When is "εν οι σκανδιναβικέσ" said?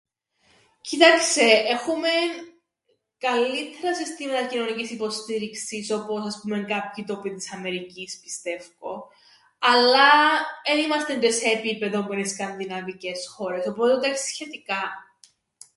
12.13-13.27